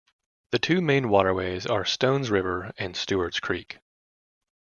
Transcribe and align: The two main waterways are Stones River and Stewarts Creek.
The 0.49 0.57
two 0.57 0.81
main 0.81 1.09
waterways 1.09 1.67
are 1.67 1.85
Stones 1.85 2.31
River 2.31 2.73
and 2.79 2.97
Stewarts 2.97 3.39
Creek. 3.39 3.77